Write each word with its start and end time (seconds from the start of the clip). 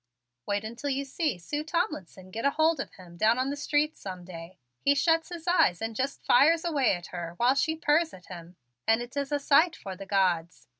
Wait 0.47 0.63
until 0.63 0.89
you 0.89 1.05
see 1.05 1.37
Sue 1.37 1.63
Tomlinson 1.63 2.31
get 2.31 2.43
hold 2.43 2.79
of 2.79 2.91
him 2.95 3.17
down 3.17 3.37
on 3.37 3.51
the 3.51 3.55
street 3.55 3.95
some 3.95 4.25
day. 4.25 4.57
He 4.79 4.95
shuts 4.95 5.29
his 5.29 5.47
eyes 5.47 5.79
and 5.79 5.95
just 5.95 6.25
fires 6.25 6.65
away 6.65 6.95
at 6.95 7.09
her 7.13 7.35
while 7.37 7.53
she 7.53 7.75
purrs 7.75 8.11
at 8.11 8.25
him, 8.25 8.55
and 8.87 9.03
it 9.03 9.15
is 9.15 9.31
a 9.31 9.37
sight 9.39 9.75
for 9.75 9.95
the 9.95 10.07
gods. 10.07 10.67